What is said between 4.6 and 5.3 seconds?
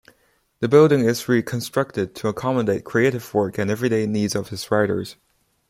writers.